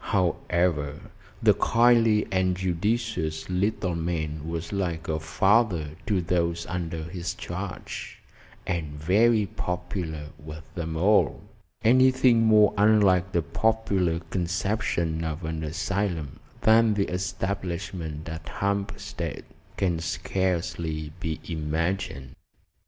[0.15, 0.99] However,
[1.43, 8.17] the kindly and judicious little man was like a father to those under his charge,
[8.65, 11.43] and very popular with them all.
[11.83, 19.45] Anything more unlike the popular conception of an asylum than the establishment at Hampstead
[19.77, 22.33] can scarcely be imagined.